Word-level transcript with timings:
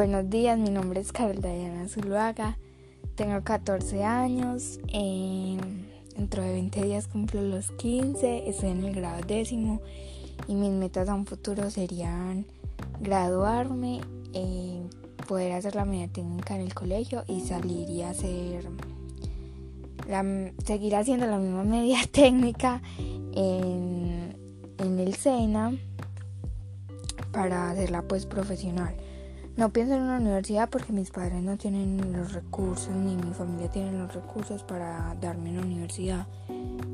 Buenos 0.00 0.30
días, 0.30 0.58
mi 0.58 0.70
nombre 0.70 0.98
es 0.98 1.12
Carol 1.12 1.42
Diana 1.42 1.86
Zuluaga, 1.86 2.56
tengo 3.16 3.44
14 3.44 4.02
años, 4.02 4.80
dentro 6.16 6.42
de 6.42 6.52
20 6.52 6.84
días 6.84 7.06
cumplo 7.06 7.42
los 7.42 7.70
15, 7.72 8.48
estoy 8.48 8.70
en 8.70 8.84
el 8.84 8.94
grado 8.94 9.20
décimo 9.26 9.82
y 10.48 10.54
mis 10.54 10.70
metas 10.70 11.10
a 11.10 11.14
un 11.14 11.26
futuro 11.26 11.68
serían 11.68 12.46
graduarme, 13.02 14.00
eh, 14.32 14.80
poder 15.28 15.52
hacer 15.52 15.74
la 15.74 15.84
media 15.84 16.08
técnica 16.08 16.54
en 16.54 16.62
el 16.62 16.72
colegio 16.72 17.22
y 17.28 17.40
salir 17.42 17.90
y 17.90 18.00
hacer 18.00 18.70
la, 20.08 20.24
seguir 20.64 20.96
haciendo 20.96 21.26
la 21.26 21.36
misma 21.36 21.62
media 21.76 21.98
técnica 22.10 22.80
en, 23.34 24.34
en 24.78 24.98
el 24.98 25.14
SENA 25.14 25.76
para 27.32 27.70
hacerla 27.70 28.00
pues 28.00 28.24
profesional. 28.24 28.96
No 29.60 29.68
pienso 29.68 29.92
en 29.92 30.00
una 30.00 30.16
universidad 30.16 30.70
porque 30.70 30.90
mis 30.90 31.10
padres 31.10 31.42
no 31.42 31.58
tienen 31.58 32.14
los 32.14 32.32
recursos 32.32 32.96
ni 32.96 33.14
mi 33.14 33.34
familia 33.34 33.68
tiene 33.68 33.92
los 33.92 34.14
recursos 34.14 34.62
para 34.62 35.14
darme 35.20 35.50
una 35.50 35.60
universidad. 35.60 36.26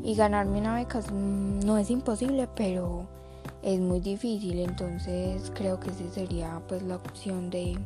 Y 0.02 0.16
ganarme 0.16 0.58
una 0.58 0.74
beca 0.74 1.00
no 1.12 1.78
es 1.78 1.90
imposible, 1.90 2.48
pero 2.56 3.06
es 3.62 3.78
muy 3.78 4.00
difícil. 4.00 4.58
Entonces 4.58 5.52
creo 5.54 5.78
que 5.78 5.90
esa 5.90 6.12
sería 6.12 6.60
pues 6.66 6.82
la 6.82 6.96
opción 6.96 7.50
de, 7.50 7.78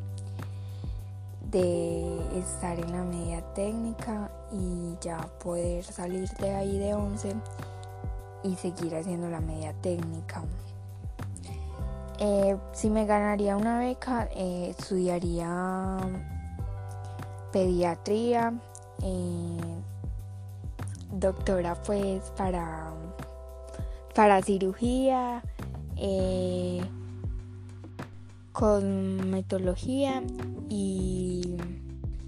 de 1.50 2.38
estar 2.38 2.80
en 2.80 2.90
la 2.90 3.04
media 3.04 3.42
técnica 3.52 4.30
y 4.50 4.96
ya 5.02 5.18
poder 5.44 5.84
salir 5.84 6.26
de 6.40 6.54
ahí 6.54 6.78
de 6.78 6.94
11 6.94 7.34
y 8.44 8.56
seguir 8.56 8.94
haciendo 8.94 9.28
la 9.28 9.42
media 9.42 9.74
técnica. 9.82 10.42
Eh, 12.22 12.54
si 12.72 12.90
me 12.90 13.06
ganaría 13.06 13.56
una 13.56 13.78
beca, 13.78 14.28
eh, 14.36 14.74
estudiaría 14.76 15.96
pediatría, 17.50 18.52
eh, 19.02 19.58
doctora 21.12 21.82
pues 21.82 22.20
para, 22.36 22.92
para 24.14 24.42
cirugía, 24.42 25.42
con 28.52 29.30
metodología 29.30 30.22
y, 30.68 31.56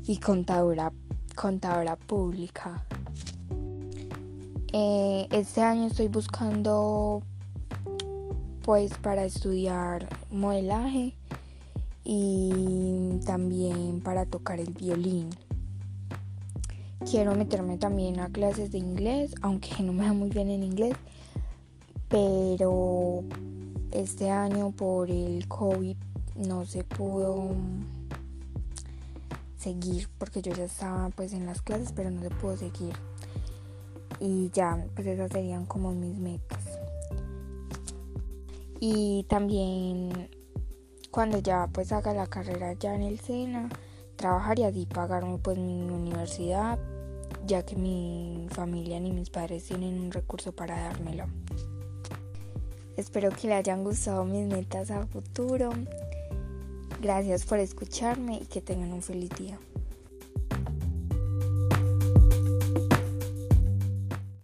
y 0.06 0.16
contadora, 0.16 0.90
contadora 1.36 1.96
pública. 1.96 2.82
este 4.72 5.60
año 5.60 5.88
estoy 5.88 6.08
buscando 6.08 7.22
pues 8.62 8.92
para 8.98 9.24
estudiar 9.24 10.08
modelaje 10.30 11.14
y 12.04 13.20
también 13.24 14.00
para 14.00 14.26
tocar 14.26 14.60
el 14.60 14.72
violín. 14.72 15.30
Quiero 17.10 17.34
meterme 17.34 17.78
también 17.78 18.20
a 18.20 18.28
clases 18.28 18.70
de 18.70 18.78
inglés, 18.78 19.34
aunque 19.42 19.70
no 19.82 19.92
me 19.92 20.04
da 20.04 20.12
muy 20.12 20.30
bien 20.30 20.50
en 20.50 20.62
inglés, 20.62 20.94
pero 22.08 23.24
este 23.90 24.30
año 24.30 24.70
por 24.70 25.10
el 25.10 25.46
COVID 25.48 25.96
no 26.36 26.64
se 26.64 26.84
pudo 26.84 27.50
seguir 29.56 30.08
porque 30.18 30.42
yo 30.42 30.52
ya 30.52 30.64
estaba 30.64 31.08
pues 31.10 31.32
en 31.32 31.46
las 31.46 31.62
clases, 31.62 31.92
pero 31.92 32.10
no 32.10 32.20
se 32.22 32.30
pudo 32.30 32.56
seguir. 32.56 32.94
Y 34.20 34.50
ya, 34.50 34.86
pues 34.94 35.06
esas 35.06 35.32
serían 35.32 35.66
como 35.66 35.92
mis 35.92 36.16
metas. 36.16 36.61
Y 38.84 39.22
también 39.28 40.28
cuando 41.12 41.38
ya 41.38 41.68
pues 41.72 41.92
haga 41.92 42.12
la 42.14 42.26
carrera 42.26 42.72
ya 42.72 42.96
en 42.96 43.02
el 43.02 43.20
SENA, 43.20 43.68
trabajar 44.16 44.58
y 44.58 44.64
así 44.64 44.86
pagarme 44.86 45.38
pues 45.38 45.56
mi 45.56 45.88
universidad, 45.88 46.80
ya 47.46 47.64
que 47.64 47.76
mi 47.76 48.48
familia 48.50 48.98
ni 48.98 49.12
mis 49.12 49.30
padres 49.30 49.66
tienen 49.66 50.00
un 50.00 50.10
recurso 50.10 50.50
para 50.50 50.76
dármelo. 50.76 51.26
Espero 52.96 53.30
que 53.30 53.46
le 53.46 53.54
hayan 53.54 53.84
gustado 53.84 54.24
mis 54.24 54.48
metas 54.48 54.90
a 54.90 55.06
futuro. 55.06 55.70
Gracias 57.00 57.46
por 57.46 57.60
escucharme 57.60 58.38
y 58.42 58.46
que 58.46 58.62
tengan 58.62 58.92
un 58.92 59.02
feliz 59.02 59.30
día. 59.38 59.60